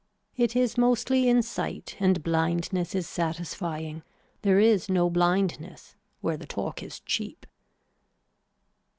[0.35, 4.01] It is mostly in sight and blindness is satisfying.
[4.41, 7.45] There is no blindness where the talk is cheap.